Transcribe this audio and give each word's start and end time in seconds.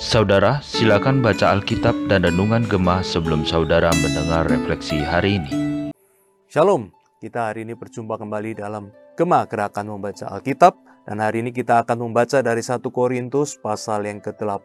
Saudara, 0.00 0.64
silakan 0.64 1.20
baca 1.20 1.52
Alkitab 1.52 2.08
dan 2.08 2.24
Renungan 2.24 2.64
Gemah 2.64 3.04
sebelum 3.04 3.44
saudara 3.44 3.92
mendengar 4.00 4.48
refleksi 4.48 5.04
hari 5.04 5.36
ini. 5.36 5.52
Shalom, 6.48 6.96
kita 7.20 7.52
hari 7.52 7.68
ini 7.68 7.76
berjumpa 7.76 8.16
kembali 8.16 8.56
dalam 8.56 8.88
Gemah 9.20 9.44
Gerakan 9.52 9.92
Membaca 9.92 10.32
Alkitab 10.32 10.80
dan 11.04 11.20
hari 11.20 11.44
ini 11.44 11.52
kita 11.52 11.84
akan 11.84 12.08
membaca 12.08 12.40
dari 12.40 12.64
1 12.64 12.80
Korintus 12.88 13.60
pasal 13.60 14.08
yang 14.08 14.24
ke-8. 14.24 14.64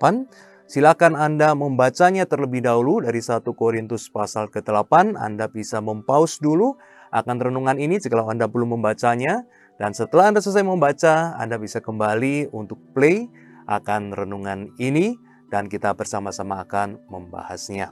Silakan 0.71 1.19
Anda 1.19 1.51
membacanya 1.59 2.23
terlebih 2.23 2.63
dahulu 2.63 3.03
dari 3.03 3.19
1 3.19 3.43
Korintus 3.51 4.07
pasal 4.07 4.47
ke-8. 4.47 5.19
Anda 5.19 5.51
bisa 5.51 5.83
mempause 5.83 6.39
dulu 6.39 6.79
akan 7.11 7.35
renungan 7.35 7.75
ini 7.83 7.99
jika 7.99 8.23
Anda 8.23 8.47
belum 8.47 8.79
membacanya 8.79 9.43
dan 9.75 9.91
setelah 9.91 10.31
Anda 10.31 10.39
selesai 10.39 10.63
membaca, 10.63 11.35
Anda 11.35 11.59
bisa 11.59 11.83
kembali 11.83 12.55
untuk 12.55 12.79
play 12.95 13.27
akan 13.67 14.15
renungan 14.15 14.71
ini 14.79 15.19
dan 15.51 15.67
kita 15.67 15.91
bersama-sama 15.91 16.63
akan 16.63 16.95
membahasnya. 17.11 17.91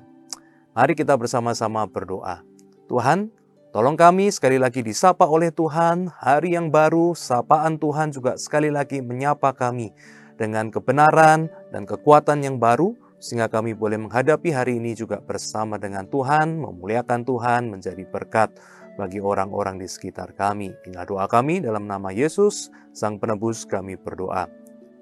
Mari 0.73 0.96
kita 0.96 1.14
bersama-sama 1.20 1.86
berdoa. 1.86 2.42
Tuhan, 2.88 3.30
tolong 3.76 4.00
kami 4.00 4.32
sekali 4.32 4.56
lagi 4.56 4.80
disapa 4.80 5.28
oleh 5.28 5.52
Tuhan, 5.52 6.08
hari 6.23 6.56
yang 6.56 6.72
baru, 6.72 7.14
sapaan 7.14 7.76
Tuhan 7.78 8.16
juga 8.16 8.40
sekali 8.40 8.72
lagi 8.72 9.04
menyapa 9.04 9.52
kami 9.54 9.92
dengan 10.40 10.72
kebenaran 10.72 11.52
dan 11.70 11.84
kekuatan 11.84 12.42
yang 12.42 12.58
baru, 12.58 12.95
sehingga 13.22 13.52
kami 13.52 13.76
boleh 13.76 14.00
menghadapi 14.02 14.56
hari 14.56 14.80
ini 14.80 14.95
juga 14.98 15.20
bersama 15.22 15.78
dengan 15.78 16.08
Tuhan, 16.09 16.59
memuliakan 16.59 17.22
Tuhan, 17.23 17.70
menjadi 17.70 18.04
berkat 18.08 18.56
bagi 18.96 19.20
orang-orang 19.22 19.82
di 19.82 19.88
sekitar 19.90 20.38
kami. 20.38 20.74
Inilah 20.86 21.06
doa 21.08 21.26
kami 21.26 21.62
dalam 21.62 21.90
nama 21.90 22.14
Yesus, 22.14 22.70
Sang 22.94 23.18
Penebus 23.18 23.66
kami 23.66 23.98
berdoa. 23.98 24.50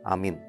Amin. 0.08 0.40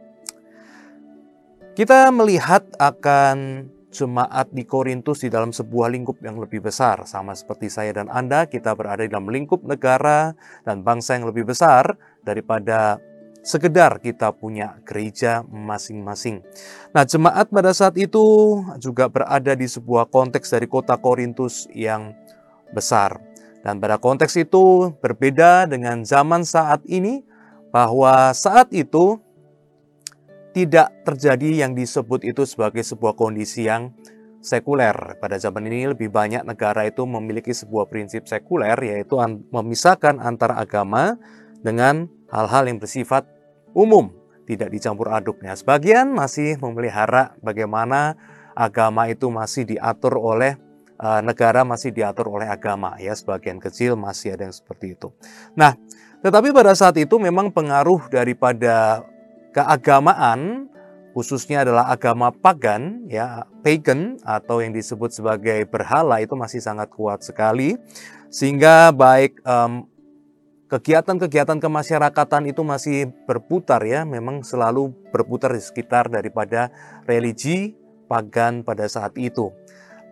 Kita 1.72 2.12
melihat 2.12 2.68
akan 2.76 3.64
jemaat 3.92 4.48
di 4.52 4.64
Korintus 4.64 5.20
di 5.20 5.28
dalam 5.28 5.52
sebuah 5.52 5.92
lingkup 5.92 6.20
yang 6.24 6.40
lebih 6.40 6.64
besar. 6.64 7.04
Sama 7.04 7.36
seperti 7.36 7.68
saya 7.68 7.92
dan 7.92 8.08
Anda, 8.08 8.48
kita 8.48 8.72
berada 8.72 9.04
dalam 9.04 9.28
lingkup 9.28 9.64
negara 9.64 10.32
dan 10.64 10.80
bangsa 10.80 11.20
yang 11.20 11.28
lebih 11.28 11.48
besar 11.48 11.96
daripada 12.24 13.00
sekedar 13.44 13.98
kita 14.00 14.32
punya 14.32 14.80
gereja 14.86 15.44
masing-masing. 15.44 16.40
Nah, 16.94 17.04
jemaat 17.04 17.50
pada 17.52 17.74
saat 17.76 17.98
itu 18.00 18.24
juga 18.80 19.10
berada 19.10 19.52
di 19.52 19.68
sebuah 19.68 20.08
konteks 20.08 20.48
dari 20.52 20.70
kota 20.70 20.96
Korintus 20.96 21.68
yang 21.74 22.16
besar. 22.72 23.31
Dan 23.62 23.78
pada 23.78 23.98
konteks 23.98 24.34
itu 24.38 24.90
berbeda 24.98 25.70
dengan 25.70 26.02
zaman 26.02 26.42
saat 26.42 26.82
ini, 26.90 27.22
bahwa 27.72 28.30
saat 28.36 28.68
itu 28.76 29.16
tidak 30.52 30.92
terjadi 31.08 31.64
yang 31.64 31.72
disebut 31.72 32.28
itu 32.28 32.44
sebagai 32.44 32.84
sebuah 32.84 33.16
kondisi 33.16 33.64
yang 33.64 33.96
sekuler. 34.44 35.16
Pada 35.16 35.40
zaman 35.40 35.64
ini 35.72 35.88
lebih 35.88 36.12
banyak 36.12 36.44
negara 36.44 36.84
itu 36.84 37.08
memiliki 37.08 37.56
sebuah 37.56 37.88
prinsip 37.88 38.28
sekuler 38.28 38.76
yaitu 38.84 39.16
memisahkan 39.48 40.20
antara 40.20 40.60
agama 40.60 41.16
dengan 41.64 42.10
hal-hal 42.28 42.68
yang 42.68 42.76
bersifat 42.76 43.24
umum, 43.72 44.12
tidak 44.44 44.68
dicampur 44.68 45.08
aduknya. 45.08 45.56
Sebagian 45.56 46.12
masih 46.12 46.60
memelihara 46.60 47.32
bagaimana 47.40 48.20
agama 48.52 49.08
itu 49.08 49.32
masih 49.32 49.64
diatur 49.64 50.20
oleh 50.20 50.60
negara 51.02 51.66
masih 51.66 51.90
diatur 51.90 52.30
oleh 52.30 52.46
agama 52.46 52.94
ya 53.02 53.10
sebagian 53.10 53.58
kecil 53.58 53.98
masih 53.98 54.38
ada 54.38 54.46
yang 54.46 54.54
seperti 54.54 54.94
itu. 54.94 55.10
Nah, 55.58 55.74
tetapi 56.22 56.54
pada 56.54 56.70
saat 56.78 56.94
itu 56.94 57.18
memang 57.18 57.50
pengaruh 57.50 58.06
daripada 58.06 59.02
keagamaan 59.50 60.70
khususnya 61.12 61.66
adalah 61.66 61.92
agama 61.92 62.32
pagan 62.32 63.04
ya 63.10 63.44
pagan 63.60 64.16
atau 64.24 64.64
yang 64.64 64.72
disebut 64.72 65.12
sebagai 65.12 65.68
berhala 65.68 66.24
itu 66.24 66.32
masih 66.38 66.62
sangat 66.62 66.88
kuat 66.88 67.20
sekali 67.20 67.76
sehingga 68.32 68.94
baik 68.96 69.44
um, 69.44 69.84
kegiatan-kegiatan 70.72 71.60
kemasyarakatan 71.60 72.48
itu 72.48 72.64
masih 72.64 73.12
berputar 73.28 73.84
ya 73.84 74.08
memang 74.08 74.40
selalu 74.40 74.88
berputar 75.12 75.52
di 75.52 75.60
sekitar 75.60 76.08
daripada 76.08 76.72
religi 77.04 77.76
pagan 78.08 78.64
pada 78.64 78.88
saat 78.88 79.12
itu. 79.20 79.52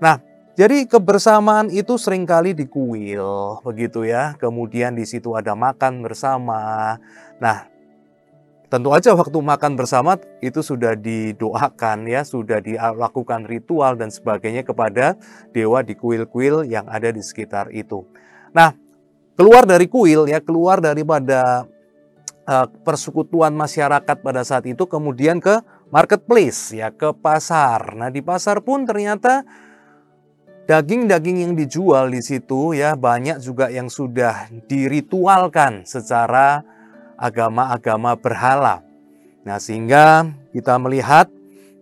Nah, 0.05 0.21
jadi 0.59 0.87
kebersamaan 0.87 1.71
itu 1.71 1.95
sering 1.97 2.27
kali 2.27 2.55
dikuil 2.55 3.63
begitu 3.63 4.07
ya. 4.07 4.35
Kemudian 4.37 4.99
di 4.99 5.07
situ 5.07 5.35
ada 5.39 5.55
makan 5.55 6.03
bersama. 6.03 6.99
Nah, 7.39 7.71
Tentu 8.71 8.95
aja 8.95 9.11
waktu 9.19 9.35
makan 9.35 9.75
bersama 9.75 10.15
itu 10.39 10.63
sudah 10.63 10.95
didoakan 10.95 12.07
ya, 12.07 12.23
sudah 12.23 12.63
dilakukan 12.63 13.43
ritual 13.43 13.99
dan 13.99 14.15
sebagainya 14.15 14.63
kepada 14.63 15.19
dewa 15.51 15.83
di 15.83 15.99
kuil-kuil 15.99 16.63
yang 16.71 16.87
ada 16.87 17.11
di 17.11 17.19
sekitar 17.19 17.75
itu. 17.75 18.07
Nah, 18.55 18.71
keluar 19.35 19.67
dari 19.67 19.91
kuil 19.91 20.31
ya, 20.31 20.39
keluar 20.39 20.79
daripada 20.79 21.67
uh, 22.47 22.71
persekutuan 22.87 23.51
masyarakat 23.59 24.23
pada 24.23 24.47
saat 24.47 24.63
itu 24.71 24.87
kemudian 24.87 25.43
ke 25.43 25.59
marketplace 25.91 26.71
ya, 26.71 26.95
ke 26.95 27.11
pasar. 27.11 27.99
Nah, 27.99 28.07
di 28.07 28.23
pasar 28.23 28.63
pun 28.63 28.87
ternyata 28.87 29.43
daging-daging 30.71 31.43
yang 31.43 31.55
dijual 31.59 32.15
di 32.15 32.23
situ 32.23 32.79
ya 32.79 32.95
banyak 32.95 33.43
juga 33.43 33.75
yang 33.75 33.91
sudah 33.91 34.47
diritualkan 34.71 35.83
secara 35.83 36.63
agama-agama 37.19 38.15
berhala. 38.15 38.87
Nah, 39.43 39.59
sehingga 39.59 40.31
kita 40.55 40.79
melihat 40.79 41.27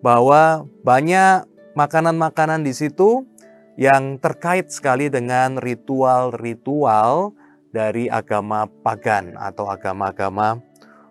bahwa 0.01 0.65
banyak 0.81 1.45
makanan-makanan 1.77 2.65
di 2.65 2.73
situ 2.73 3.29
yang 3.77 4.17
terkait 4.17 4.73
sekali 4.73 5.13
dengan 5.13 5.61
ritual-ritual 5.61 7.37
dari 7.69 8.09
agama 8.09 8.65
pagan 8.81 9.37
atau 9.37 9.69
agama-agama 9.69 10.65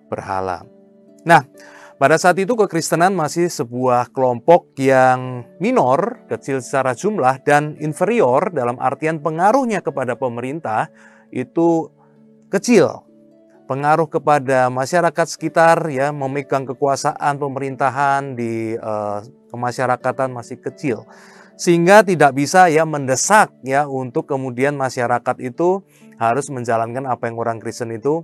berhala. 0.09 0.65
Nah, 1.21 1.45
pada 1.97 2.13
saat 2.21 2.37
itu 2.37 2.53
kekristenan 2.53 3.17
masih 3.17 3.49
sebuah 3.49 4.13
kelompok 4.13 4.77
yang 4.77 5.49
minor, 5.57 6.21
kecil 6.29 6.61
secara 6.61 6.93
jumlah 6.93 7.41
dan 7.41 7.73
inferior 7.81 8.53
dalam 8.53 8.77
artian 8.77 9.17
pengaruhnya 9.17 9.81
kepada 9.81 10.13
pemerintah 10.13 10.93
itu 11.33 11.89
kecil. 12.53 13.01
Pengaruh 13.65 14.05
kepada 14.13 14.69
masyarakat 14.69 15.25
sekitar 15.25 15.89
ya 15.89 16.13
memegang 16.13 16.69
kekuasaan 16.69 17.41
pemerintahan 17.41 18.37
di 18.37 18.77
uh, 18.77 19.25
kemasyarakatan 19.49 20.29
masih 20.37 20.61
kecil. 20.61 21.09
Sehingga 21.57 22.05
tidak 22.05 22.37
bisa 22.37 22.69
ya 22.69 22.85
mendesak 22.85 23.49
ya 23.65 23.89
untuk 23.89 24.29
kemudian 24.29 24.77
masyarakat 24.77 25.41
itu 25.41 25.81
harus 26.21 26.45
menjalankan 26.53 27.09
apa 27.09 27.25
yang 27.25 27.41
orang 27.41 27.57
Kristen 27.57 27.89
itu 27.89 28.21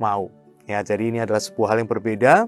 mau 0.00 0.39
ya 0.70 0.86
jadi 0.86 1.10
ini 1.10 1.18
adalah 1.26 1.42
sebuah 1.42 1.74
hal 1.74 1.78
yang 1.82 1.90
berbeda 1.90 2.46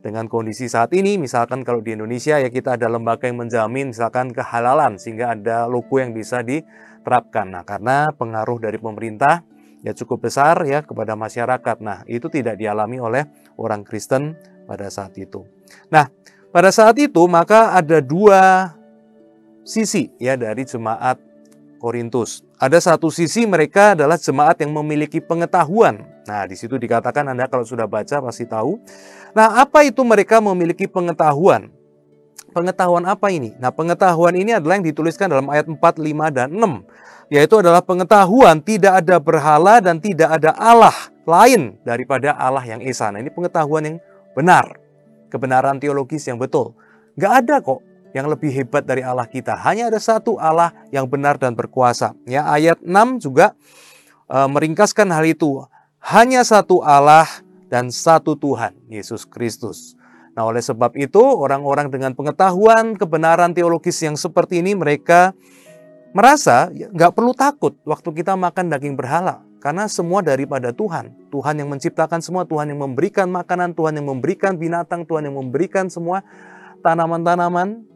dengan 0.00 0.30
kondisi 0.30 0.70
saat 0.70 0.94
ini 0.94 1.18
misalkan 1.18 1.66
kalau 1.66 1.82
di 1.82 1.98
Indonesia 1.98 2.38
ya 2.38 2.48
kita 2.48 2.78
ada 2.78 2.86
lembaga 2.86 3.26
yang 3.26 3.42
menjamin 3.42 3.90
misalkan 3.90 4.30
kehalalan 4.30 4.96
sehingga 4.96 5.34
ada 5.34 5.66
logo 5.66 5.98
yang 5.98 6.14
bisa 6.14 6.46
diterapkan 6.46 7.50
nah 7.50 7.66
karena 7.66 8.14
pengaruh 8.14 8.62
dari 8.62 8.78
pemerintah 8.78 9.42
ya 9.84 9.92
cukup 9.92 10.32
besar 10.32 10.64
ya 10.64 10.80
kepada 10.80 11.12
masyarakat. 11.12 11.76
Nah, 11.84 12.02
itu 12.08 12.32
tidak 12.32 12.56
dialami 12.56 12.96
oleh 12.96 13.28
orang 13.60 13.84
Kristen 13.84 14.32
pada 14.64 14.88
saat 14.88 15.12
itu. 15.20 15.44
Nah, 15.92 16.08
pada 16.48 16.72
saat 16.72 16.96
itu 16.96 17.20
maka 17.28 17.76
ada 17.76 18.00
dua 18.00 18.72
sisi 19.60 20.08
ya 20.16 20.40
dari 20.40 20.64
jemaat 20.64 21.20
Korintus. 21.84 22.40
Ada 22.56 22.80
satu 22.80 23.12
sisi 23.12 23.44
mereka 23.44 23.92
adalah 23.92 24.16
jemaat 24.16 24.56
yang 24.64 24.72
memiliki 24.72 25.20
pengetahuan. 25.20 26.00
Nah, 26.24 26.48
di 26.48 26.56
situ 26.56 26.80
dikatakan 26.80 27.28
Anda 27.28 27.44
kalau 27.44 27.68
sudah 27.68 27.84
baca 27.84 28.24
pasti 28.24 28.48
tahu. 28.48 28.80
Nah, 29.36 29.60
apa 29.60 29.84
itu 29.84 30.00
mereka 30.00 30.40
memiliki 30.40 30.88
pengetahuan? 30.88 31.68
Pengetahuan 32.56 33.04
apa 33.04 33.28
ini? 33.28 33.52
Nah, 33.60 33.68
pengetahuan 33.68 34.32
ini 34.32 34.56
adalah 34.56 34.80
yang 34.80 34.88
dituliskan 34.88 35.28
dalam 35.28 35.52
ayat 35.52 35.68
4, 35.68 35.76
5, 35.76 36.32
dan 36.32 36.48
6 36.48 36.88
yaitu 37.32 37.56
adalah 37.56 37.80
pengetahuan 37.80 38.60
tidak 38.60 39.00
ada 39.00 39.16
berhala 39.16 39.80
dan 39.80 39.96
tidak 39.96 40.28
ada 40.40 40.52
Allah 40.60 40.92
lain 41.24 41.80
daripada 41.80 42.36
Allah 42.36 42.64
yang 42.64 42.84
Esa. 42.84 43.08
Nah, 43.08 43.20
ini 43.20 43.32
pengetahuan 43.32 43.84
yang 43.84 43.96
benar, 44.36 44.76
kebenaran 45.32 45.80
teologis 45.80 46.24
yang 46.28 46.36
betul. 46.36 46.76
Gak 47.16 47.44
ada 47.44 47.64
kok 47.64 47.80
yang 48.14 48.30
lebih 48.30 48.54
hebat 48.54 48.86
dari 48.86 49.02
Allah 49.02 49.26
kita. 49.26 49.58
Hanya 49.58 49.90
ada 49.90 49.98
satu 49.98 50.38
Allah 50.38 50.70
yang 50.94 51.10
benar 51.10 51.34
dan 51.34 51.58
berkuasa. 51.58 52.14
Ya, 52.24 52.46
ayat 52.46 52.78
6 52.78 53.18
juga 53.18 53.58
e, 54.30 54.38
meringkaskan 54.38 55.10
hal 55.10 55.26
itu. 55.26 55.66
Hanya 55.98 56.46
satu 56.46 56.78
Allah 56.80 57.26
dan 57.66 57.90
satu 57.90 58.38
Tuhan, 58.38 58.78
Yesus 58.86 59.26
Kristus. 59.26 59.98
Nah, 60.38 60.46
oleh 60.46 60.62
sebab 60.62 60.94
itu, 60.94 61.18
orang-orang 61.18 61.90
dengan 61.90 62.14
pengetahuan 62.14 62.94
kebenaran 62.94 63.50
teologis 63.50 63.98
yang 63.98 64.14
seperti 64.14 64.62
ini, 64.62 64.78
mereka 64.78 65.34
merasa 66.14 66.70
nggak 66.70 67.18
perlu 67.18 67.34
takut 67.34 67.74
waktu 67.82 68.22
kita 68.22 68.38
makan 68.38 68.70
daging 68.70 68.94
berhala. 68.94 69.42
Karena 69.58 69.88
semua 69.88 70.20
daripada 70.20 70.76
Tuhan. 70.76 71.32
Tuhan 71.32 71.56
yang 71.56 71.72
menciptakan 71.72 72.20
semua, 72.20 72.44
Tuhan 72.44 72.68
yang 72.68 72.84
memberikan 72.84 73.26
makanan, 73.32 73.72
Tuhan 73.72 73.96
yang 73.96 74.12
memberikan 74.12 74.60
binatang, 74.60 75.08
Tuhan 75.08 75.24
yang 75.24 75.40
memberikan 75.40 75.88
semua 75.88 76.20
tanaman-tanaman. 76.84 77.93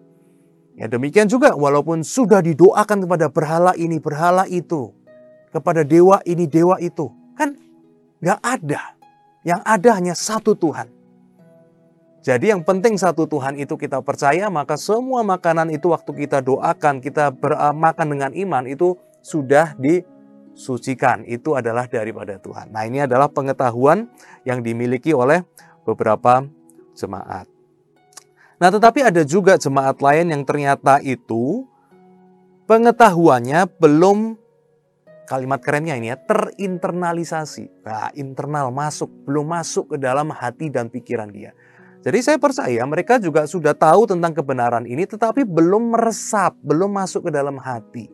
Ya 0.78 0.86
demikian 0.86 1.26
juga 1.26 1.58
walaupun 1.58 2.06
sudah 2.06 2.38
didoakan 2.38 3.02
kepada 3.02 3.26
berhala 3.26 3.74
ini, 3.74 3.98
berhala 3.98 4.46
itu, 4.46 4.94
kepada 5.50 5.82
dewa 5.82 6.22
ini, 6.22 6.46
dewa 6.46 6.78
itu. 6.78 7.10
Kan 7.34 7.58
nggak 8.22 8.38
ada. 8.38 8.94
Yang 9.42 9.60
ada 9.66 9.90
hanya 9.98 10.14
satu 10.14 10.54
Tuhan. 10.54 10.86
Jadi 12.22 12.54
yang 12.54 12.62
penting 12.62 12.94
satu 12.94 13.26
Tuhan 13.26 13.58
itu 13.58 13.74
kita 13.74 13.98
percaya, 14.06 14.46
maka 14.46 14.78
semua 14.78 15.26
makanan 15.26 15.74
itu 15.74 15.90
waktu 15.90 16.26
kita 16.26 16.46
doakan, 16.46 17.02
kita 17.02 17.34
bermakan 17.34 18.06
dengan 18.14 18.30
iman 18.34 18.62
itu 18.70 18.94
sudah 19.18 19.74
di 19.78 20.02
sucikan 20.58 21.22
itu 21.26 21.54
adalah 21.54 21.86
daripada 21.86 22.38
Tuhan. 22.38 22.74
Nah, 22.74 22.82
ini 22.86 23.02
adalah 23.06 23.30
pengetahuan 23.30 24.10
yang 24.42 24.62
dimiliki 24.62 25.14
oleh 25.14 25.46
beberapa 25.86 26.42
jemaat. 26.98 27.57
Nah, 28.58 28.74
tetapi 28.74 29.06
ada 29.06 29.22
juga 29.22 29.54
jemaat 29.54 30.02
lain 30.02 30.34
yang 30.34 30.42
ternyata 30.42 30.98
itu 30.98 31.62
pengetahuannya 32.66 33.70
belum 33.78 34.34
kalimat 35.30 35.62
kerennya 35.62 35.94
ini 35.94 36.10
ya, 36.10 36.18
terinternalisasi. 36.18 37.86
Nah, 37.86 38.10
internal 38.18 38.74
masuk, 38.74 39.06
belum 39.28 39.46
masuk 39.54 39.94
ke 39.94 39.96
dalam 40.02 40.34
hati 40.34 40.72
dan 40.74 40.90
pikiran 40.90 41.30
dia. 41.30 41.54
Jadi 42.02 42.18
saya 42.22 42.38
percaya 42.38 42.82
mereka 42.86 43.18
juga 43.18 43.44
sudah 43.44 43.74
tahu 43.74 44.06
tentang 44.06 44.30
kebenaran 44.30 44.86
ini 44.86 45.02
tetapi 45.04 45.42
belum 45.42 45.94
meresap, 45.94 46.54
belum 46.62 46.94
masuk 46.94 47.28
ke 47.28 47.30
dalam 47.34 47.58
hati. 47.58 48.08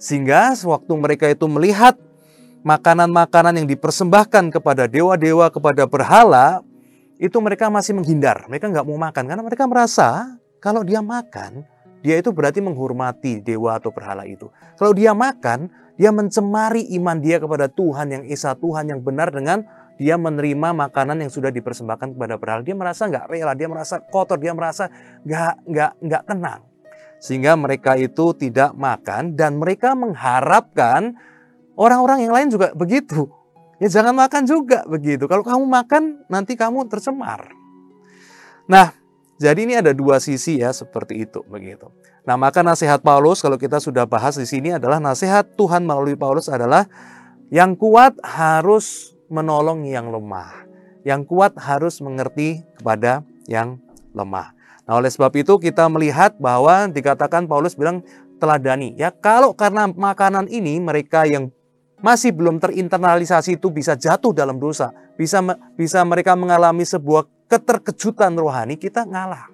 Sehingga 0.00 0.56
sewaktu 0.56 0.94
mereka 0.96 1.26
itu 1.28 1.44
melihat 1.50 1.98
makanan-makanan 2.64 3.60
yang 3.60 3.68
dipersembahkan 3.68 4.54
kepada 4.54 4.88
dewa-dewa, 4.88 5.52
kepada 5.52 5.84
berhala, 5.84 6.64
itu 7.20 7.36
mereka 7.38 7.68
masih 7.68 7.92
menghindar. 7.92 8.48
Mereka 8.48 8.72
nggak 8.72 8.86
mau 8.88 8.96
makan 8.96 9.24
karena 9.28 9.42
mereka 9.44 9.68
merasa 9.68 10.40
kalau 10.58 10.80
dia 10.80 11.04
makan, 11.04 11.68
dia 12.00 12.16
itu 12.16 12.32
berarti 12.32 12.64
menghormati 12.64 13.44
dewa 13.44 13.76
atau 13.76 13.92
berhala 13.92 14.24
itu. 14.24 14.48
Kalau 14.80 14.96
dia 14.96 15.12
makan, 15.12 15.68
dia 16.00 16.08
mencemari 16.08 16.88
iman 16.96 17.20
dia 17.20 17.36
kepada 17.36 17.68
Tuhan 17.68 18.08
yang 18.08 18.22
Esa, 18.24 18.56
Tuhan 18.56 18.88
yang 18.88 19.04
benar 19.04 19.28
dengan 19.28 19.68
dia 20.00 20.16
menerima 20.16 20.72
makanan 20.72 21.20
yang 21.20 21.28
sudah 21.28 21.52
dipersembahkan 21.52 22.16
kepada 22.16 22.40
berhala. 22.40 22.64
Dia 22.64 22.72
merasa 22.72 23.04
nggak 23.04 23.28
rela, 23.28 23.52
dia 23.52 23.68
merasa 23.68 24.00
kotor, 24.00 24.40
dia 24.40 24.56
merasa 24.56 24.88
nggak 25.28 25.54
nggak 25.68 25.92
nggak 26.00 26.24
tenang 26.24 26.70
sehingga 27.20 27.52
mereka 27.54 28.00
itu 28.00 28.32
tidak 28.32 28.72
makan 28.72 29.36
dan 29.36 29.60
mereka 29.60 29.92
mengharapkan 29.92 31.20
orang-orang 31.76 32.24
yang 32.24 32.32
lain 32.32 32.48
juga 32.48 32.72
begitu. 32.72 33.28
Ya 33.80 33.88
jangan 33.88 34.12
makan 34.12 34.44
juga 34.44 34.84
begitu. 34.84 35.24
Kalau 35.24 35.40
kamu 35.40 35.64
makan 35.64 36.02
nanti 36.28 36.52
kamu 36.52 36.84
tercemar. 36.92 37.48
Nah, 38.68 38.92
jadi 39.40 39.64
ini 39.64 39.74
ada 39.80 39.96
dua 39.96 40.20
sisi 40.20 40.60
ya 40.60 40.68
seperti 40.68 41.24
itu 41.24 41.40
begitu. 41.48 41.88
Nah, 42.28 42.36
maka 42.36 42.60
nasihat 42.60 43.00
Paulus 43.00 43.40
kalau 43.40 43.56
kita 43.56 43.80
sudah 43.80 44.04
bahas 44.04 44.36
di 44.36 44.44
sini 44.44 44.76
adalah 44.76 45.00
nasihat 45.00 45.56
Tuhan 45.56 45.88
melalui 45.88 46.12
Paulus 46.12 46.52
adalah 46.52 46.84
yang 47.48 47.72
kuat 47.72 48.20
harus 48.20 49.16
menolong 49.32 49.88
yang 49.88 50.12
lemah. 50.12 50.68
Yang 51.00 51.32
kuat 51.32 51.56
harus 51.56 52.04
mengerti 52.04 52.60
kepada 52.76 53.24
yang 53.48 53.80
lemah. 54.12 54.52
Nah, 54.84 55.00
oleh 55.00 55.08
sebab 55.08 55.32
itu 55.40 55.56
kita 55.56 55.88
melihat 55.88 56.36
bahwa 56.36 56.84
dikatakan 56.92 57.48
Paulus 57.48 57.72
bilang 57.72 58.04
teladani. 58.36 58.92
Ya, 59.00 59.08
kalau 59.08 59.56
karena 59.56 59.88
makanan 59.88 60.52
ini 60.52 60.76
mereka 60.84 61.24
yang 61.24 61.48
masih 62.00 62.32
belum 62.32 62.60
terinternalisasi 62.60 63.60
itu 63.60 63.68
bisa 63.72 63.96
jatuh 63.96 64.32
dalam 64.32 64.56
dosa, 64.56 64.92
bisa 65.16 65.40
bisa 65.76 66.00
mereka 66.04 66.36
mengalami 66.36 66.84
sebuah 66.84 67.28
keterkejutan 67.48 68.36
rohani, 68.36 68.76
kita 68.76 69.04
ngalah. 69.04 69.48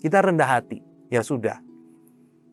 Kita 0.00 0.20
rendah 0.20 0.60
hati. 0.60 0.84
Ya 1.08 1.24
sudah. 1.24 1.60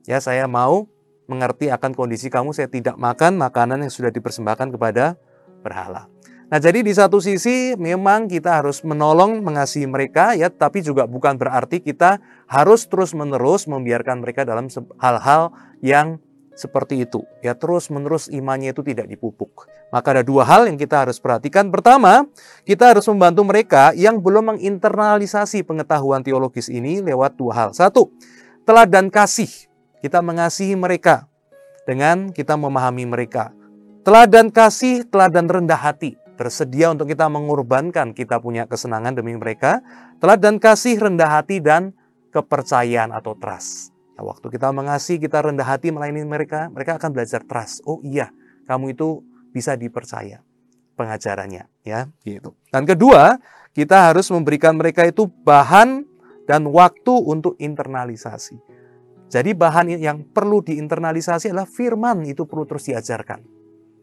Ya, 0.08 0.18
saya 0.24 0.48
mau 0.48 0.88
mengerti 1.30 1.72
akan 1.72 1.96
kondisi 1.96 2.28
kamu, 2.28 2.52
saya 2.52 2.68
tidak 2.68 3.00
makan 3.00 3.40
makanan 3.40 3.86
yang 3.86 3.94
sudah 3.94 4.12
dipersembahkan 4.12 4.76
kepada 4.76 5.16
berhala. 5.64 6.12
Nah, 6.52 6.60
jadi 6.60 6.84
di 6.84 6.92
satu 6.92 7.24
sisi 7.24 7.80
memang 7.80 8.28
kita 8.28 8.60
harus 8.60 8.84
menolong, 8.84 9.40
mengasihi 9.40 9.88
mereka 9.88 10.36
ya, 10.36 10.52
tapi 10.52 10.84
juga 10.84 11.08
bukan 11.08 11.40
berarti 11.40 11.80
kita 11.80 12.20
harus 12.52 12.92
terus-menerus 12.92 13.72
membiarkan 13.72 14.20
mereka 14.20 14.44
dalam 14.44 14.68
hal-hal 15.00 15.56
yang 15.80 16.20
seperti 16.62 17.02
itu. 17.02 17.25
Ya, 17.42 17.58
terus-menerus 17.58 18.30
imannya 18.30 18.78
itu 18.78 18.86
tidak 18.86 19.10
dipupuk. 19.10 19.66
Maka 19.90 20.13
ada 20.13 20.24
dua 20.24 20.46
hal 20.46 20.69
yang 20.69 20.78
kita 20.78 21.02
harus 21.02 21.18
perhatikan. 21.18 21.74
Pertama, 21.74 22.30
kita 22.62 22.94
harus 22.94 23.10
membantu 23.10 23.42
mereka 23.42 23.98
yang 23.98 24.22
belum 24.22 24.56
menginternalisasi 24.56 25.66
pengetahuan 25.66 26.22
teologis 26.22 26.69
ini 26.69 27.02
lewat 27.02 27.34
dua 27.42 27.54
hal. 27.58 27.69
Satu, 27.74 28.13
teladan 28.63 29.10
kasih. 29.10 29.50
Kita 30.02 30.22
mengasihi 30.22 30.78
mereka 30.78 31.25
dengan 31.90 32.30
kita 32.30 32.54
memahami 32.54 33.10
mereka. 33.10 33.50
Teladan 34.06 34.54
kasih, 34.54 35.06
teladan 35.10 35.46
rendah 35.50 35.78
hati 35.78 36.22
bersedia 36.42 36.90
untuk 36.90 37.06
kita 37.06 37.30
mengorbankan 37.30 38.18
kita 38.18 38.42
punya 38.42 38.66
kesenangan 38.66 39.13
demi 39.13 39.38
mereka, 39.38 39.86
teladan 40.18 40.58
kasih, 40.58 40.98
rendah 40.98 41.30
hati, 41.30 41.62
dan 41.62 41.94
kepercayaan 42.34 43.13
atau 43.13 43.38
trust. 43.38 43.91
Nah, 44.18 44.24
waktu 44.28 44.48
kita 44.52 44.69
mengasihi, 44.75 45.22
kita 45.22 45.44
rendah 45.44 45.66
hati 45.66 45.90
melayani 45.90 46.28
mereka, 46.28 46.68
mereka 46.72 47.00
akan 47.00 47.10
belajar 47.16 47.42
trust. 47.48 47.81
Oh 47.88 48.00
iya, 48.04 48.30
kamu 48.68 48.96
itu 48.96 49.24
bisa 49.52 49.75
dipercaya 49.75 50.44
pengajarannya, 51.00 51.66
ya, 51.88 52.12
gitu. 52.28 52.54
Dan 52.69 52.84
kedua, 52.86 53.40
kita 53.72 54.12
harus 54.12 54.28
memberikan 54.30 54.75
mereka 54.75 55.08
itu 55.08 55.25
bahan 55.25 56.04
dan 56.46 56.68
waktu 56.68 57.13
untuk 57.16 57.56
internalisasi. 57.58 58.60
Jadi 59.31 59.56
bahan 59.56 59.96
yang 59.96 60.28
perlu 60.28 60.60
diinternalisasi 60.60 61.56
adalah 61.56 61.66
firman 61.66 62.28
itu 62.28 62.44
perlu 62.44 62.68
terus 62.68 62.92
diajarkan 62.92 63.62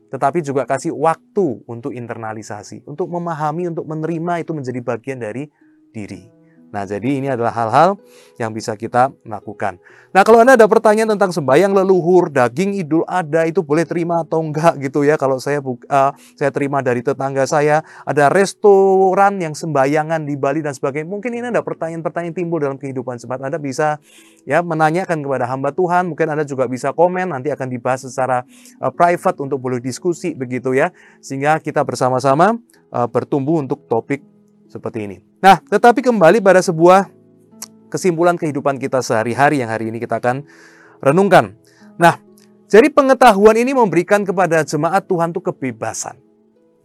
tetapi 0.08 0.40
juga 0.40 0.64
kasih 0.64 0.96
waktu 0.96 1.64
untuk 1.68 1.92
internalisasi, 1.92 2.88
untuk 2.88 3.12
memahami, 3.12 3.68
untuk 3.68 3.84
menerima 3.84 4.40
itu 4.40 4.52
menjadi 4.56 4.80
bagian 4.80 5.18
dari 5.20 5.44
diri. 5.92 6.37
Nah, 6.68 6.84
jadi 6.84 7.20
ini 7.20 7.28
adalah 7.32 7.52
hal-hal 7.56 7.96
yang 8.36 8.52
bisa 8.52 8.76
kita 8.76 9.08
lakukan. 9.24 9.80
Nah, 10.12 10.20
kalau 10.24 10.44
Anda 10.44 10.56
ada 10.56 10.68
pertanyaan 10.68 11.16
tentang 11.16 11.32
sembahyang 11.32 11.72
leluhur, 11.72 12.28
daging 12.28 12.76
idul 12.76 13.04
ada 13.08 13.48
itu 13.48 13.64
boleh 13.64 13.88
terima 13.88 14.20
atau 14.20 14.44
enggak 14.44 14.76
gitu 14.84 15.04
ya. 15.04 15.16
Kalau 15.16 15.40
saya 15.40 15.64
uh, 15.64 16.12
saya 16.36 16.50
terima 16.52 16.84
dari 16.84 17.00
tetangga 17.00 17.48
saya, 17.48 17.80
ada 18.04 18.28
restoran 18.28 19.40
yang 19.40 19.56
sembayangan 19.56 20.28
di 20.28 20.36
Bali 20.36 20.60
dan 20.60 20.76
sebagainya. 20.76 21.08
Mungkin 21.08 21.30
ini 21.40 21.46
ada 21.48 21.64
pertanyaan-pertanyaan 21.64 22.36
timbul 22.36 22.60
dalam 22.60 22.76
kehidupan 22.76 23.16
sempat 23.16 23.40
Anda 23.40 23.56
bisa 23.56 23.96
ya 24.44 24.60
menanyakan 24.60 25.24
kepada 25.24 25.48
hamba 25.48 25.72
Tuhan. 25.72 26.12
Mungkin 26.12 26.26
Anda 26.28 26.44
juga 26.44 26.68
bisa 26.68 26.92
komen, 26.92 27.32
nanti 27.32 27.48
akan 27.48 27.68
dibahas 27.68 28.04
secara 28.04 28.44
uh, 28.80 28.92
private 28.92 29.40
untuk 29.40 29.56
boleh 29.60 29.80
diskusi 29.80 30.36
begitu 30.36 30.76
ya. 30.76 30.92
Sehingga 31.24 31.60
kita 31.64 31.80
bersama-sama 31.80 32.60
uh, 32.92 33.08
bertumbuh 33.08 33.60
untuk 33.60 33.88
topik 33.88 34.37
seperti 34.68 35.08
ini. 35.08 35.16
Nah, 35.40 35.58
tetapi 35.64 36.04
kembali 36.04 36.44
pada 36.44 36.60
sebuah 36.60 37.08
kesimpulan 37.88 38.36
kehidupan 38.36 38.76
kita 38.76 39.00
sehari-hari 39.00 39.64
yang 39.64 39.72
hari 39.72 39.88
ini 39.88 39.98
kita 39.98 40.20
akan 40.20 40.44
renungkan. 41.00 41.56
Nah, 41.96 42.20
jadi 42.68 42.92
pengetahuan 42.92 43.56
ini 43.56 43.72
memberikan 43.72 44.22
kepada 44.22 44.60
jemaat 44.62 45.08
Tuhan 45.08 45.32
itu 45.32 45.40
kebebasan. 45.40 46.20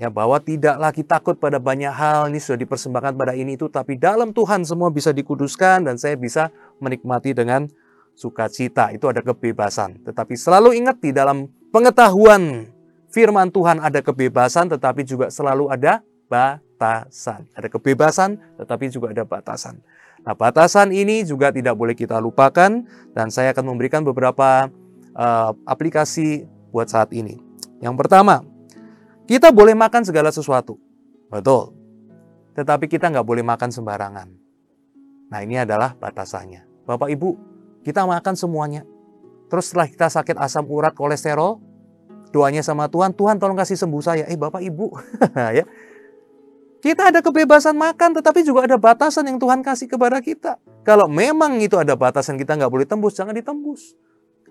Ya, 0.02 0.10
bahwa 0.10 0.42
tidak 0.42 0.80
lagi 0.82 1.06
takut 1.06 1.38
pada 1.38 1.62
banyak 1.62 1.92
hal, 1.94 2.28
ini 2.28 2.42
sudah 2.42 2.60
dipersembahkan 2.60 3.13
pada 3.13 3.38
ini 3.38 3.56
itu, 3.56 3.70
tapi 3.70 3.96
dalam 3.96 4.34
Tuhan 4.34 4.66
semua 4.66 4.90
bisa 4.90 5.13
dikuduskan 5.13 5.86
dan 5.86 5.96
saya 6.02 6.18
bisa 6.18 6.50
menikmati 6.82 7.32
dengan 7.32 7.70
sukacita. 8.18 8.90
Itu 8.92 9.08
ada 9.08 9.22
kebebasan. 9.22 10.02
Tetapi 10.04 10.34
selalu 10.34 10.75
ingat 10.82 10.98
di 10.98 11.13
dalam 11.13 11.46
pengetahuan 11.70 12.68
firman 13.13 13.54
Tuhan 13.54 13.80
ada 13.80 14.02
kebebasan, 14.02 14.74
tetapi 14.74 15.06
juga 15.06 15.30
selalu 15.30 15.70
ada 15.70 16.02
batasan. 16.84 17.48
Ada 17.56 17.68
kebebasan, 17.72 18.36
tetapi 18.60 18.92
juga 18.92 19.16
ada 19.16 19.24
batasan. 19.24 19.80
Nah, 20.24 20.36
batasan 20.36 20.92
ini 20.92 21.24
juga 21.24 21.52
tidak 21.52 21.75
boleh 21.80 21.96
kita 21.96 22.20
lupakan, 22.20 22.84
dan 23.16 23.28
saya 23.32 23.56
akan 23.56 23.75
memberikan 23.75 24.04
beberapa 24.04 24.68
uh, 25.16 25.52
aplikasi 25.63 26.48
buat 26.75 26.92
saat 26.92 27.12
ini. 27.16 27.40
Yang 27.80 27.96
pertama, 28.04 28.44
kita 29.28 29.52
boleh 29.52 29.75
makan 29.75 30.04
segala 30.04 30.32
sesuatu, 30.32 30.80
betul, 31.28 31.75
tetapi 32.56 32.88
kita 32.88 33.12
nggak 33.12 33.28
boleh 33.28 33.44
makan 33.44 33.72
sembarangan. 33.72 34.28
Nah, 35.32 35.40
ini 35.44 35.60
adalah 35.60 35.96
batasannya. 35.96 36.88
Bapak 36.88 37.12
Ibu, 37.12 37.30
kita 37.84 38.04
makan 38.04 38.36
semuanya. 38.36 38.84
Terus 39.52 39.72
setelah 39.72 39.88
kita 39.88 40.08
sakit 40.08 40.36
asam 40.40 40.68
urat, 40.68 40.96
kolesterol, 40.96 41.60
doanya 42.32 42.63
sama 42.63 42.88
Tuhan, 42.88 43.12
Tuhan 43.13 43.38
tolong 43.38 43.60
kasih 43.60 43.75
sembuh 43.75 44.02
saya. 44.04 44.24
Eh 44.25 44.40
Bapak 44.40 44.63
Ibu, 44.63 44.88
ya 45.58 45.66
kita 46.84 47.16
ada 47.16 47.24
kebebasan 47.24 47.80
makan, 47.80 48.20
tetapi 48.20 48.44
juga 48.44 48.68
ada 48.68 48.75
batasan 48.75 49.32
yang 49.32 49.40
Tuhan 49.40 49.63
kasih 49.63 49.88
kepada 49.88 50.20
kita. 50.20 50.60
Kalau 50.84 51.08
memang 51.08 51.56
itu 51.63 51.80
ada 51.80 51.96
batasan 51.96 52.36
kita 52.36 52.60
nggak 52.60 52.68
boleh 52.68 52.84
tembus, 52.84 53.16
jangan 53.16 53.32
ditembus. 53.32 53.96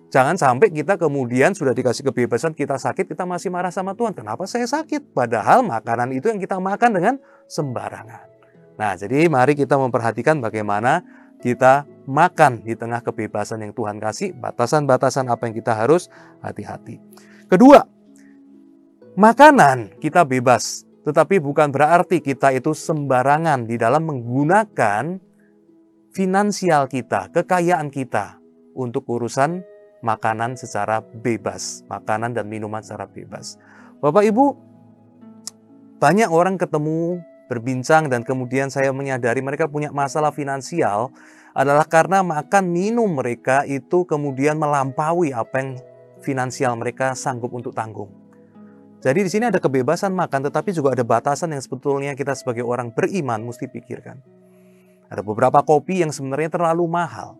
Jangan 0.09 0.37
sampai 0.37 0.73
kita 0.73 0.97
kemudian 0.97 1.53
sudah 1.53 1.77
dikasih 1.77 2.09
kebebasan, 2.09 2.57
kita 2.57 2.81
sakit, 2.81 3.05
kita 3.05 3.29
masih 3.29 3.53
marah 3.53 3.69
sama 3.69 3.93
Tuhan. 3.93 4.17
Kenapa 4.17 4.49
saya 4.49 4.65
sakit? 4.65 5.13
Padahal 5.13 5.61
makanan 5.61 6.09
itu 6.13 6.29
yang 6.29 6.41
kita 6.41 6.57
makan 6.57 6.89
dengan 6.97 7.15
sembarangan. 7.45 8.25
Nah, 8.81 8.97
jadi 8.97 9.29
mari 9.29 9.53
kita 9.53 9.77
memperhatikan 9.77 10.41
bagaimana 10.41 11.05
kita 11.37 11.85
makan 12.09 12.65
di 12.65 12.73
tengah 12.73 13.05
kebebasan 13.05 13.61
yang 13.61 13.73
Tuhan 13.77 14.01
kasih, 14.01 14.33
batasan-batasan 14.37 15.29
apa 15.29 15.49
yang 15.49 15.53
kita 15.57 15.77
harus 15.77 16.09
hati-hati. 16.41 16.97
Kedua, 17.45 17.85
makanan 19.17 20.01
kita 20.01 20.25
bebas, 20.25 20.85
tetapi 21.03 21.43
bukan 21.43 21.69
berarti 21.69 22.23
kita 22.23 22.55
itu 22.55 22.71
sembarangan 22.71 23.67
di 23.67 23.75
dalam 23.75 24.07
menggunakan 24.07 25.19
finansial 26.15 26.87
kita, 26.87 27.27
kekayaan 27.35 27.91
kita 27.91 28.39
untuk 28.71 29.03
urusan 29.11 29.63
makanan 29.99 30.55
secara 30.55 31.03
bebas, 31.03 31.83
makanan 31.91 32.31
dan 32.31 32.47
minuman 32.47 32.79
secara 32.79 33.07
bebas. 33.07 33.59
Bapak 33.99 34.23
Ibu, 34.23 34.45
banyak 35.99 36.27
orang 36.31 36.55
ketemu, 36.55 37.23
berbincang 37.51 38.07
dan 38.07 38.23
kemudian 38.23 38.71
saya 38.71 38.95
menyadari 38.95 39.43
mereka 39.43 39.67
punya 39.67 39.91
masalah 39.91 40.31
finansial 40.31 41.11
adalah 41.53 41.85
karena 41.85 42.23
makan 42.23 42.71
minum 42.71 43.11
mereka 43.11 43.67
itu 43.67 44.07
kemudian 44.07 44.57
melampaui 44.57 45.35
apa 45.35 45.55
yang 45.59 45.69
finansial 46.23 46.73
mereka 46.79 47.13
sanggup 47.13 47.51
untuk 47.51 47.75
tanggung. 47.75 48.22
Jadi 49.03 49.19
di 49.19 49.29
sini 49.29 49.51
ada 49.51 49.59
kebebasan 49.59 50.15
makan 50.15 50.47
tetapi 50.47 50.71
juga 50.71 50.95
ada 50.95 51.03
batasan 51.03 51.51
yang 51.51 51.59
sebetulnya 51.59 52.15
kita 52.15 52.39
sebagai 52.39 52.63
orang 52.63 52.95
beriman 52.95 53.43
mesti 53.43 53.67
pikirkan. 53.67 54.23
Ada 55.11 55.19
beberapa 55.19 55.59
kopi 55.59 55.99
yang 55.99 56.15
sebenarnya 56.15 56.55
terlalu 56.55 56.87
mahal 56.87 57.35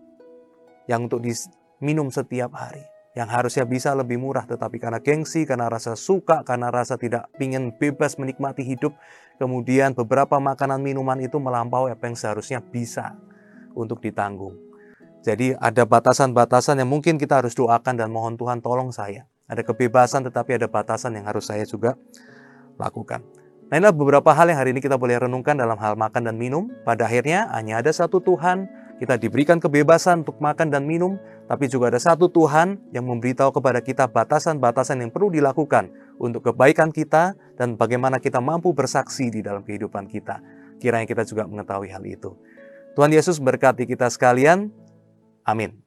yang 0.84 1.08
untuk 1.08 1.24
minum 1.80 2.12
setiap 2.12 2.52
hari. 2.52 2.84
Yang 3.14 3.30
harusnya 3.30 3.64
bisa 3.64 3.94
lebih 3.94 4.18
murah, 4.18 4.42
tetapi 4.42 4.82
karena 4.82 4.98
gengsi, 4.98 5.46
karena 5.46 5.70
rasa 5.70 5.94
suka, 5.94 6.42
karena 6.42 6.66
rasa 6.74 6.98
tidak 6.98 7.30
ingin 7.38 7.70
bebas 7.70 8.18
menikmati 8.18 8.66
hidup, 8.66 8.90
kemudian 9.38 9.94
beberapa 9.94 10.42
makanan 10.42 10.82
minuman 10.82 11.22
itu 11.22 11.38
melampaui 11.38 11.94
apa 11.94 12.10
yang 12.10 12.18
seharusnya 12.18 12.58
bisa 12.58 13.14
untuk 13.78 14.02
ditanggung. 14.02 14.58
Jadi 15.22 15.54
ada 15.54 15.86
batasan-batasan 15.86 16.82
yang 16.82 16.90
mungkin 16.90 17.14
kita 17.14 17.38
harus 17.38 17.54
doakan 17.54 17.94
dan 17.94 18.10
mohon 18.10 18.34
Tuhan 18.34 18.58
tolong 18.58 18.90
saya. 18.90 19.30
Ada 19.44 19.60
kebebasan 19.60 20.24
tetapi 20.24 20.56
ada 20.56 20.66
batasan 20.70 21.16
yang 21.20 21.28
harus 21.28 21.48
saya 21.48 21.68
juga 21.68 21.96
lakukan. 22.80 23.20
Nah 23.68 23.80
inilah 23.80 23.96
beberapa 23.96 24.32
hal 24.32 24.52
yang 24.52 24.60
hari 24.60 24.76
ini 24.76 24.80
kita 24.84 25.00
boleh 25.00 25.16
renungkan 25.16 25.56
dalam 25.56 25.76
hal 25.80 25.96
makan 25.96 26.28
dan 26.28 26.36
minum. 26.36 26.68
Pada 26.84 27.08
akhirnya 27.08 27.48
hanya 27.52 27.80
ada 27.80 27.92
satu 27.92 28.20
Tuhan, 28.20 28.68
kita 29.00 29.16
diberikan 29.16 29.58
kebebasan 29.58 30.22
untuk 30.22 30.38
makan 30.38 30.68
dan 30.68 30.84
minum, 30.84 31.16
tapi 31.48 31.68
juga 31.68 31.92
ada 31.92 32.00
satu 32.00 32.28
Tuhan 32.28 32.80
yang 32.92 33.04
memberitahu 33.08 33.56
kepada 33.56 33.80
kita 33.80 34.04
batasan-batasan 34.08 35.04
yang 35.04 35.10
perlu 35.10 35.32
dilakukan 35.32 35.90
untuk 36.20 36.52
kebaikan 36.52 36.92
kita 36.92 37.34
dan 37.56 37.74
bagaimana 37.74 38.20
kita 38.22 38.38
mampu 38.38 38.72
bersaksi 38.72 39.32
di 39.32 39.40
dalam 39.40 39.64
kehidupan 39.64 40.08
kita. 40.08 40.40
Kiranya 40.78 41.08
kita 41.08 41.24
juga 41.24 41.48
mengetahui 41.48 41.90
hal 41.92 42.04
itu. 42.04 42.36
Tuhan 42.94 43.10
Yesus 43.10 43.42
berkati 43.42 43.84
kita 43.90 44.06
sekalian. 44.06 44.70
Amin. 45.42 45.83